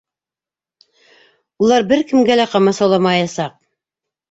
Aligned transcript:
Улар 1.67 1.87
бер 1.93 2.03
кемгә 2.13 2.39
лә 2.41 2.49
ҡамасауламаясаҡ. 2.57 3.57